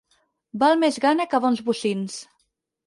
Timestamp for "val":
0.63-0.81